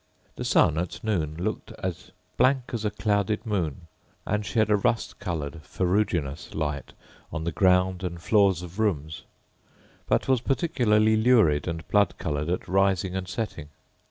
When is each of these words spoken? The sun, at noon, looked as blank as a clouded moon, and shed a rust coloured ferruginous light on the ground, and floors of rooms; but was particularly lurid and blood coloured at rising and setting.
The 0.35 0.43
sun, 0.43 0.79
at 0.79 1.03
noon, 1.03 1.35
looked 1.37 1.71
as 1.73 2.09
blank 2.35 2.71
as 2.73 2.83
a 2.83 2.89
clouded 2.89 3.45
moon, 3.45 3.81
and 4.25 4.43
shed 4.43 4.71
a 4.71 4.75
rust 4.75 5.19
coloured 5.19 5.61
ferruginous 5.61 6.55
light 6.55 6.93
on 7.31 7.43
the 7.43 7.51
ground, 7.51 8.03
and 8.03 8.19
floors 8.19 8.63
of 8.63 8.79
rooms; 8.79 9.25
but 10.07 10.27
was 10.27 10.41
particularly 10.41 11.15
lurid 11.15 11.67
and 11.67 11.87
blood 11.87 12.17
coloured 12.17 12.49
at 12.49 12.67
rising 12.67 13.15
and 13.15 13.27
setting. 13.27 13.69